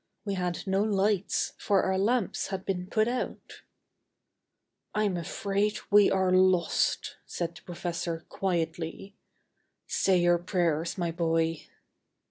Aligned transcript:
We 0.25 0.33
had 0.33 0.65
no 0.65 0.81
lights, 0.81 1.53
for 1.59 1.83
our 1.83 1.95
lamps 1.99 2.47
had 2.47 2.65
been 2.65 2.87
put 2.87 3.07
out. 3.07 3.61
"I'm 4.95 5.15
afraid 5.15 5.77
we 5.91 6.09
are 6.09 6.31
lost," 6.31 7.17
said 7.27 7.53
the 7.55 7.61
professor 7.61 8.25
quietly; 8.27 9.15
"say 9.85 10.19
your 10.19 10.39
prayers, 10.39 10.97
my 10.97 11.11
boy." 11.11 11.67